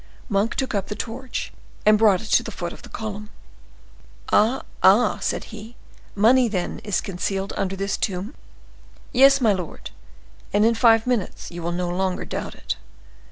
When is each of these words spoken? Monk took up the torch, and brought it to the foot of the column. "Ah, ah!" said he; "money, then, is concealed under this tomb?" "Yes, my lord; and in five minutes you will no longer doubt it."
Monk 0.29 0.55
took 0.55 0.73
up 0.73 0.87
the 0.87 0.95
torch, 0.95 1.53
and 1.85 1.95
brought 1.99 2.21
it 2.23 2.29
to 2.29 2.41
the 2.41 2.49
foot 2.49 2.73
of 2.73 2.81
the 2.81 2.89
column. 2.89 3.29
"Ah, 4.31 4.63
ah!" 4.81 5.19
said 5.19 5.43
he; 5.53 5.75
"money, 6.15 6.47
then, 6.47 6.79
is 6.79 7.01
concealed 7.01 7.53
under 7.55 7.75
this 7.75 7.97
tomb?" 7.97 8.33
"Yes, 9.11 9.39
my 9.41 9.53
lord; 9.53 9.91
and 10.51 10.65
in 10.65 10.73
five 10.73 11.05
minutes 11.05 11.51
you 11.51 11.61
will 11.61 11.71
no 11.71 11.87
longer 11.89 12.25
doubt 12.25 12.55
it." 12.55 12.77